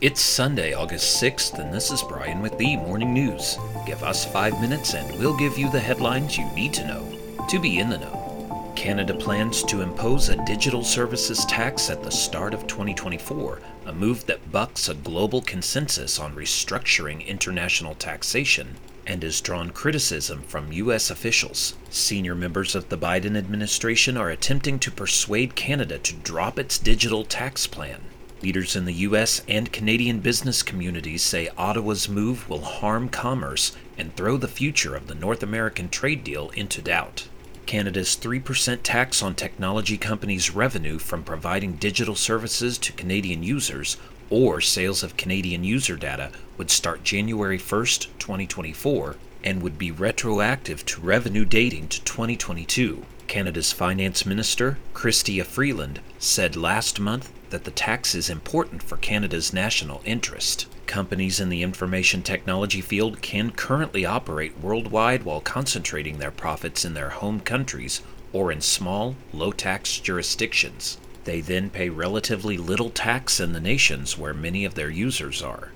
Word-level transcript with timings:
It's 0.00 0.20
Sunday, 0.20 0.74
August 0.74 1.20
6th, 1.20 1.58
and 1.58 1.74
this 1.74 1.90
is 1.90 2.04
Brian 2.04 2.40
with 2.40 2.56
the 2.56 2.76
Morning 2.76 3.12
News. 3.12 3.58
Give 3.84 4.00
us 4.04 4.24
five 4.24 4.60
minutes 4.60 4.94
and 4.94 5.18
we'll 5.18 5.36
give 5.36 5.58
you 5.58 5.68
the 5.72 5.80
headlines 5.80 6.38
you 6.38 6.44
need 6.52 6.72
to 6.74 6.86
know 6.86 7.44
to 7.48 7.58
be 7.58 7.80
in 7.80 7.90
the 7.90 7.98
know. 7.98 8.72
Canada 8.76 9.12
plans 9.12 9.64
to 9.64 9.80
impose 9.80 10.28
a 10.28 10.44
digital 10.44 10.84
services 10.84 11.44
tax 11.46 11.90
at 11.90 12.04
the 12.04 12.12
start 12.12 12.54
of 12.54 12.68
2024, 12.68 13.60
a 13.86 13.92
move 13.92 14.24
that 14.26 14.52
bucks 14.52 14.88
a 14.88 14.94
global 14.94 15.42
consensus 15.42 16.20
on 16.20 16.32
restructuring 16.36 17.26
international 17.26 17.96
taxation 17.96 18.76
and 19.04 19.24
has 19.24 19.40
drawn 19.40 19.70
criticism 19.70 20.42
from 20.42 20.72
U.S. 20.74 21.10
officials. 21.10 21.74
Senior 21.90 22.36
members 22.36 22.76
of 22.76 22.88
the 22.88 22.98
Biden 22.98 23.36
administration 23.36 24.16
are 24.16 24.30
attempting 24.30 24.78
to 24.78 24.92
persuade 24.92 25.56
Canada 25.56 25.98
to 25.98 26.14
drop 26.14 26.56
its 26.56 26.78
digital 26.78 27.24
tax 27.24 27.66
plan. 27.66 28.00
Leaders 28.40 28.76
in 28.76 28.84
the 28.84 28.92
U.S. 28.92 29.42
and 29.48 29.72
Canadian 29.72 30.20
business 30.20 30.62
communities 30.62 31.22
say 31.22 31.48
Ottawa's 31.58 32.08
move 32.08 32.48
will 32.48 32.60
harm 32.60 33.08
commerce 33.08 33.76
and 33.96 34.14
throw 34.14 34.36
the 34.36 34.46
future 34.46 34.94
of 34.94 35.08
the 35.08 35.14
North 35.14 35.42
American 35.42 35.88
trade 35.88 36.22
deal 36.22 36.50
into 36.50 36.80
doubt. 36.80 37.26
Canada's 37.66 38.16
3% 38.16 38.78
tax 38.84 39.22
on 39.22 39.34
technology 39.34 39.98
companies' 39.98 40.54
revenue 40.54 40.98
from 40.98 41.24
providing 41.24 41.72
digital 41.74 42.14
services 42.14 42.78
to 42.78 42.92
Canadian 42.92 43.42
users 43.42 43.96
or 44.30 44.60
sales 44.60 45.02
of 45.02 45.16
Canadian 45.16 45.64
user 45.64 45.96
data 45.96 46.30
would 46.56 46.70
start 46.70 47.02
January 47.02 47.58
1, 47.58 47.84
2024, 48.18 49.16
and 49.42 49.62
would 49.62 49.78
be 49.78 49.90
retroactive 49.90 50.86
to 50.86 51.00
revenue 51.00 51.44
dating 51.44 51.88
to 51.88 52.02
2022. 52.04 53.04
Canada's 53.26 53.72
Finance 53.72 54.24
Minister, 54.24 54.78
Chrystia 54.94 55.44
Freeland, 55.44 56.00
said 56.18 56.56
last 56.56 57.00
month 57.00 57.32
that 57.50 57.64
the 57.64 57.70
tax 57.70 58.14
is 58.14 58.30
important 58.30 58.82
for 58.82 58.96
Canada's 58.96 59.52
national 59.52 60.02
interest. 60.04 60.66
Companies 60.86 61.40
in 61.40 61.48
the 61.48 61.62
information 61.62 62.22
technology 62.22 62.80
field 62.80 63.20
can 63.22 63.50
currently 63.50 64.04
operate 64.04 64.58
worldwide 64.60 65.22
while 65.22 65.40
concentrating 65.40 66.18
their 66.18 66.30
profits 66.30 66.84
in 66.84 66.94
their 66.94 67.10
home 67.10 67.40
countries 67.40 68.02
or 68.32 68.52
in 68.52 68.60
small, 68.60 69.16
low 69.32 69.52
tax 69.52 69.98
jurisdictions. 69.98 70.98
They 71.24 71.40
then 71.40 71.70
pay 71.70 71.88
relatively 71.88 72.56
little 72.56 72.90
tax 72.90 73.40
in 73.40 73.52
the 73.52 73.60
nations 73.60 74.16
where 74.16 74.34
many 74.34 74.64
of 74.64 74.74
their 74.74 74.90
users 74.90 75.42
are. 75.42 75.72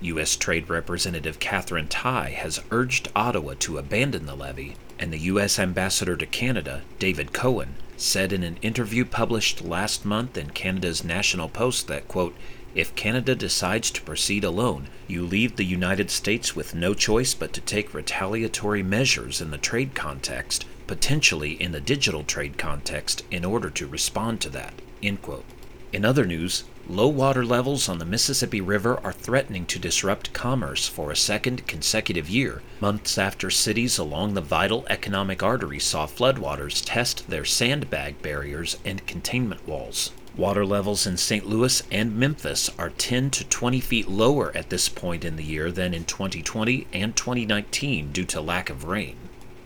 U.S. 0.00 0.36
Trade 0.36 0.68
Representative 0.68 1.38
Katherine 1.38 1.88
Tai 1.88 2.30
has 2.30 2.62
urged 2.70 3.08
Ottawa 3.14 3.54
to 3.60 3.78
abandon 3.78 4.26
the 4.26 4.34
levy, 4.34 4.76
and 4.98 5.12
the 5.12 5.18
U.S. 5.18 5.58
Ambassador 5.58 6.16
to 6.16 6.26
Canada, 6.26 6.82
David 6.98 7.32
Cohen, 7.32 7.74
said 8.02 8.32
in 8.32 8.42
an 8.42 8.58
interview 8.62 9.04
published 9.04 9.64
last 9.64 10.04
month 10.04 10.36
in 10.36 10.50
Canada's 10.50 11.04
National 11.04 11.48
Post 11.48 11.88
that, 11.88 12.08
quote, 12.08 12.34
if 12.74 12.94
Canada 12.94 13.34
decides 13.34 13.90
to 13.90 14.02
proceed 14.02 14.44
alone, 14.44 14.88
you 15.06 15.26
leave 15.26 15.56
the 15.56 15.64
United 15.64 16.10
States 16.10 16.56
with 16.56 16.74
no 16.74 16.94
choice 16.94 17.34
but 17.34 17.52
to 17.52 17.60
take 17.60 17.92
retaliatory 17.92 18.82
measures 18.82 19.40
in 19.40 19.50
the 19.50 19.58
trade 19.58 19.94
context, 19.94 20.64
potentially 20.86 21.52
in 21.52 21.72
the 21.72 21.80
digital 21.80 22.24
trade 22.24 22.56
context, 22.56 23.24
in 23.30 23.44
order 23.44 23.68
to 23.70 23.86
respond 23.86 24.40
to 24.40 24.48
that. 24.50 24.72
End 25.02 25.20
quote. 25.20 25.44
In 25.92 26.06
other 26.06 26.24
news, 26.24 26.64
low 26.88 27.08
water 27.08 27.44
levels 27.44 27.86
on 27.86 27.98
the 27.98 28.06
Mississippi 28.06 28.62
River 28.62 28.98
are 29.04 29.12
threatening 29.12 29.66
to 29.66 29.78
disrupt 29.78 30.32
commerce 30.32 30.88
for 30.88 31.10
a 31.10 31.16
second 31.16 31.66
consecutive 31.66 32.30
year, 32.30 32.62
months 32.80 33.18
after 33.18 33.50
cities 33.50 33.98
along 33.98 34.32
the 34.32 34.40
vital 34.40 34.86
economic 34.88 35.42
artery 35.42 35.78
saw 35.78 36.06
floodwaters 36.06 36.82
test 36.82 37.28
their 37.28 37.44
sandbag 37.44 38.22
barriers 38.22 38.78
and 38.86 39.06
containment 39.06 39.68
walls. 39.68 40.12
Water 40.34 40.64
levels 40.64 41.06
in 41.06 41.18
St. 41.18 41.46
Louis 41.46 41.82
and 41.90 42.16
Memphis 42.16 42.70
are 42.78 42.88
10 42.88 43.30
to 43.32 43.44
20 43.44 43.80
feet 43.80 44.08
lower 44.08 44.50
at 44.56 44.70
this 44.70 44.88
point 44.88 45.26
in 45.26 45.36
the 45.36 45.44
year 45.44 45.70
than 45.70 45.92
in 45.92 46.06
2020 46.06 46.86
and 46.94 47.14
2019 47.14 48.12
due 48.12 48.24
to 48.24 48.40
lack 48.40 48.70
of 48.70 48.84
rain. 48.84 49.16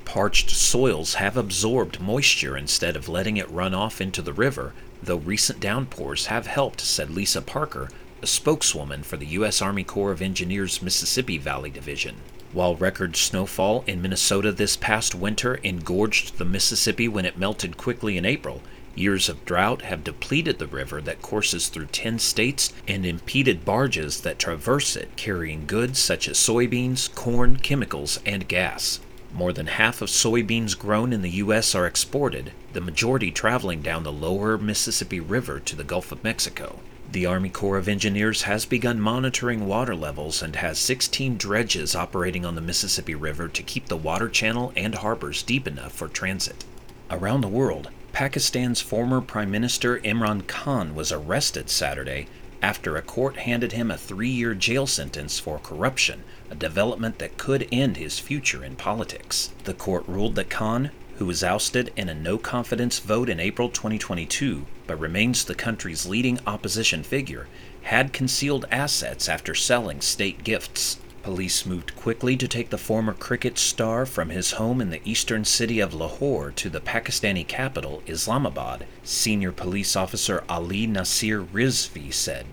Parched 0.05 0.51
soils 0.51 1.15
have 1.15 1.37
absorbed 1.37 2.01
moisture 2.01 2.57
instead 2.57 2.97
of 2.97 3.09
letting 3.09 3.37
it 3.37 3.51
run 3.51 3.75
off 3.75 4.01
into 4.01 4.23
the 4.23 4.33
river, 4.33 4.73
though 5.03 5.17
recent 5.17 5.61
downpours 5.61 6.27
have 6.27 6.47
helped, 6.47 6.81
said 6.81 7.11
Lisa 7.11 7.43
Parker, 7.43 7.89
a 8.23 8.27
spokeswoman 8.27 9.03
for 9.03 9.17
the 9.17 9.27
U.S. 9.27 9.61
Army 9.61 9.85
Corps 9.85 10.13
of 10.13 10.23
Engineers 10.23 10.83
Mississippi 10.83 11.39
Valley 11.39 11.71
Division. 11.71 12.17
While 12.53 12.77
record 12.77 13.17
snowfall 13.17 13.85
in 13.87 14.01
Minnesota 14.01 14.53
this 14.53 14.77
past 14.77 15.15
winter 15.15 15.57
engorged 15.57 16.39
the 16.39 16.45
Mississippi 16.45 17.09
when 17.09 17.27
it 17.27 17.39
melted 17.39 17.77
quickly 17.77 18.17
in 18.17 18.25
April, 18.25 18.63
years 18.95 19.29
of 19.29 19.45
drought 19.45 19.83
have 19.83 20.03
depleted 20.03 20.59
the 20.59 20.67
river 20.67 21.01
that 21.03 21.21
courses 21.21 21.69
through 21.69 21.87
10 21.87 22.19
states 22.19 22.73
and 22.89 23.05
impeded 23.05 23.65
barges 23.65 24.23
that 24.23 24.39
traverse 24.39 24.97
it 24.97 25.15
carrying 25.17 25.67
goods 25.67 25.99
such 25.99 26.29
as 26.29 26.39
soybeans, 26.39 27.15
corn, 27.15 27.57
chemicals, 27.57 28.19
and 28.25 28.49
gas. 28.49 29.01
More 29.37 29.53
than 29.53 29.67
half 29.67 30.01
of 30.01 30.09
soybeans 30.09 30.79
grown 30.79 31.13
in 31.13 31.21
the 31.21 31.29
U.S. 31.45 31.75
are 31.75 31.87
exported, 31.87 32.53
the 32.73 32.81
majority 32.81 33.31
traveling 33.31 33.83
down 33.83 34.03
the 34.03 34.11
lower 34.11 34.57
Mississippi 34.57 35.21
River 35.21 35.61
to 35.61 35.77
the 35.77 35.85
Gulf 35.85 36.11
of 36.11 36.25
Mexico. 36.25 36.79
The 37.13 37.27
Army 37.27 37.51
Corps 37.51 37.77
of 37.77 37.87
Engineers 37.87 38.43
has 38.43 38.65
begun 38.65 38.99
monitoring 38.99 39.67
water 39.67 39.95
levels 39.95 40.41
and 40.41 40.57
has 40.57 40.79
16 40.79 41.37
dredges 41.37 41.95
operating 41.95 42.47
on 42.47 42.55
the 42.55 42.63
Mississippi 42.63 43.15
River 43.15 43.47
to 43.47 43.63
keep 43.63 43.89
the 43.89 43.97
water 43.99 44.31
channel 44.31 44.73
and 44.75 44.95
harbors 44.95 45.43
deep 45.43 45.69
enough 45.69 45.93
for 45.93 46.09
transit. 46.09 46.65
Around 47.11 47.43
the 47.43 47.49
world, 47.49 47.91
Pakistan's 48.15 48.81
former 48.81 49.21
Prime 49.21 49.51
Minister 49.51 49.99
Imran 49.99 50.47
Khan 50.47 50.95
was 50.95 51.13
arrested 51.13 51.69
Saturday 51.69 52.27
after 52.67 52.97
a 52.97 53.03
court 53.03 53.37
handed 53.37 53.71
him 53.71 53.93
a 53.93 53.97
three 53.97 54.29
year 54.29 54.53
jail 54.53 54.89
sentence 54.89 55.39
for 55.39 55.61
corruption, 55.61 56.25
a 56.51 56.55
development 56.57 57.17
that 57.21 57.39
could 57.39 57.69
end 57.71 57.97
his 57.97 58.19
future 58.19 58.65
in 58.65 58.75
politics. 58.75 59.51
The 59.63 59.73
court 59.73 60.03
ruled 60.09 60.35
that 60.35 60.51
Khan, 60.51 60.91
who 61.19 61.27
was 61.27 61.45
ousted 61.45 61.93
in 61.95 62.09
a 62.09 62.15
no 62.15 62.39
confidence 62.39 62.99
vote 62.99 63.29
in 63.29 63.39
April 63.39 63.69
2022 63.69 64.67
but 64.89 64.99
remains 64.99 65.45
the 65.45 65.55
country's 65.55 66.07
leading 66.07 66.41
opposition 66.45 67.05
figure, 67.05 67.47
had 67.83 68.13
concealed 68.13 68.67
assets 68.73 69.29
after 69.29 69.55
selling 69.55 70.01
state 70.01 70.43
gifts. 70.43 70.99
Police 71.27 71.67
moved 71.67 71.97
quickly 71.97 72.37
to 72.37 72.47
take 72.47 72.71
the 72.71 72.79
former 72.79 73.13
cricket 73.13 73.59
star 73.59 74.07
from 74.07 74.31
his 74.31 74.53
home 74.53 74.81
in 74.81 74.91
the 74.91 75.01
eastern 75.05 75.45
city 75.45 75.81
of 75.81 75.93
Lahore 75.93 76.53
to 76.53 76.71
the 76.71 76.81
Pakistani 76.81 77.45
capital, 77.45 78.01
Islamabad, 78.07 78.87
senior 79.03 79.51
police 79.51 79.97
officer 79.97 80.45
Ali 80.49 80.87
Nasir 80.87 81.43
Rizvi 81.43 82.15
said. 82.15 82.47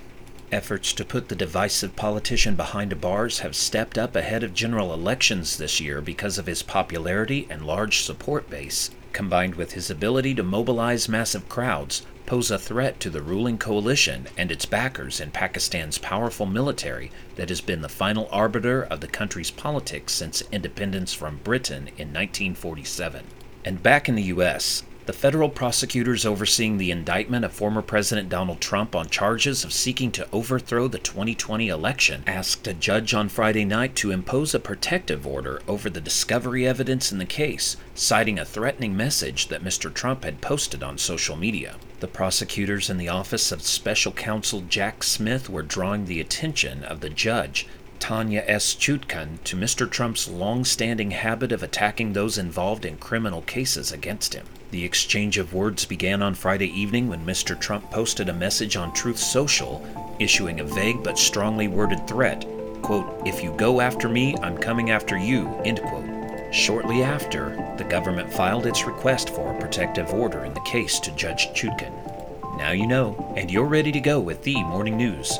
Efforts 0.51 0.91
to 0.93 1.05
put 1.05 1.29
the 1.29 1.35
divisive 1.35 1.95
politician 1.95 2.55
behind 2.55 2.99
bars 2.99 3.41
have 3.41 3.55
stepped 3.55 3.95
up 3.95 4.15
ahead 4.15 4.41
of 4.41 4.55
general 4.55 4.91
elections 4.91 5.57
this 5.57 5.79
year 5.79 6.01
because 6.01 6.39
of 6.39 6.47
his 6.47 6.63
popularity 6.63 7.45
and 7.51 7.67
large 7.67 8.01
support 8.01 8.49
base, 8.49 8.89
combined 9.11 9.53
with 9.53 9.73
his 9.73 9.91
ability 9.91 10.33
to 10.33 10.41
mobilize 10.41 11.07
massive 11.07 11.47
crowds 11.47 12.01
pose 12.25 12.49
a 12.51 12.57
threat 12.57 12.99
to 12.99 13.09
the 13.09 13.21
ruling 13.21 13.57
coalition 13.57 14.27
and 14.37 14.51
its 14.51 14.65
backers 14.65 15.19
in 15.19 15.31
Pakistan's 15.31 15.97
powerful 15.97 16.45
military 16.45 17.11
that 17.35 17.49
has 17.49 17.61
been 17.61 17.81
the 17.81 17.89
final 17.89 18.27
arbiter 18.31 18.83
of 18.83 19.01
the 19.01 19.07
country's 19.07 19.51
politics 19.51 20.13
since 20.13 20.43
independence 20.51 21.13
from 21.13 21.41
Britain 21.43 21.87
in 21.97 22.13
1947. 22.13 23.25
And 23.65 23.83
back 23.83 24.07
in 24.07 24.15
the 24.15 24.23
U.S., 24.23 24.83
the 25.05 25.13
federal 25.13 25.49
prosecutors 25.49 26.25
overseeing 26.25 26.77
the 26.77 26.91
indictment 26.91 27.43
of 27.43 27.51
former 27.51 27.81
President 27.81 28.29
Donald 28.29 28.61
Trump 28.61 28.95
on 28.95 29.09
charges 29.09 29.63
of 29.63 29.73
seeking 29.73 30.11
to 30.13 30.27
overthrow 30.31 30.87
the 30.87 30.99
2020 30.99 31.67
election 31.67 32.23
asked 32.25 32.65
a 32.67 32.73
judge 32.73 33.13
on 33.13 33.27
Friday 33.27 33.65
night 33.65 33.95
to 33.97 34.11
impose 34.11 34.53
a 34.53 34.59
protective 34.59 35.27
order 35.27 35.61
over 35.67 35.89
the 35.89 35.99
discovery 35.99 36.65
evidence 36.65 37.11
in 37.11 37.17
the 37.17 37.25
case, 37.25 37.75
citing 37.93 38.39
a 38.39 38.45
threatening 38.45 38.95
message 38.95 39.49
that 39.49 39.63
Mr. 39.63 39.93
Trump 39.93 40.23
had 40.23 40.39
posted 40.39 40.81
on 40.81 40.97
social 40.97 41.35
media. 41.35 41.75
The 41.99 42.07
prosecutors 42.07 42.89
in 42.89 42.97
the 42.97 43.09
office 43.09 43.51
of 43.51 43.61
Special 43.61 44.11
Counsel 44.11 44.61
Jack 44.61 45.03
Smith 45.03 45.49
were 45.49 45.63
drawing 45.63 46.05
the 46.05 46.21
attention 46.21 46.83
of 46.83 47.01
the 47.01 47.09
judge 47.09 47.67
Tanya 48.03 48.43
S. 48.47 48.75
Chutkan 48.75 49.41
to 49.45 49.55
Mr. 49.55 49.89
Trump's 49.89 50.27
long 50.27 50.65
standing 50.65 51.11
habit 51.11 51.53
of 51.53 51.63
attacking 51.63 52.11
those 52.11 52.37
involved 52.37 52.83
in 52.83 52.97
criminal 52.97 53.41
cases 53.43 53.93
against 53.93 54.33
him. 54.33 54.45
The 54.71 54.83
exchange 54.83 55.37
of 55.37 55.53
words 55.53 55.85
began 55.85 56.21
on 56.21 56.35
Friday 56.35 56.67
evening 56.67 57.07
when 57.07 57.25
Mr. 57.25 57.57
Trump 57.57 57.89
posted 57.91 58.27
a 58.27 58.33
message 58.33 58.75
on 58.75 58.91
Truth 58.91 59.19
Social, 59.19 59.81
issuing 60.19 60.59
a 60.59 60.65
vague 60.65 61.01
but 61.01 61.17
strongly 61.17 61.69
worded 61.69 62.05
threat 62.05 62.45
quote, 62.81 63.25
If 63.25 63.41
you 63.41 63.53
go 63.53 63.79
after 63.79 64.09
me, 64.09 64.35
I'm 64.43 64.57
coming 64.57 64.89
after 64.89 65.17
you, 65.17 65.47
end 65.63 65.81
quote. 65.81 66.53
Shortly 66.53 67.03
after, 67.03 67.55
the 67.77 67.85
government 67.85 68.33
filed 68.33 68.65
its 68.65 68.85
request 68.85 69.29
for 69.29 69.49
a 69.49 69.61
protective 69.61 70.13
order 70.13 70.43
in 70.43 70.53
the 70.53 70.59
case 70.65 70.99
to 70.99 71.15
Judge 71.15 71.53
Chutkan. 71.53 71.93
Now 72.57 72.73
you 72.73 72.85
know, 72.85 73.33
and 73.37 73.49
you're 73.49 73.63
ready 73.63 73.93
to 73.93 74.01
go 74.01 74.19
with 74.19 74.43
the 74.43 74.61
morning 74.65 74.97
news. 74.97 75.39